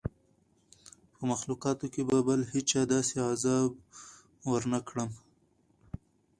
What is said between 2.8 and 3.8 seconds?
ته داسي عذاب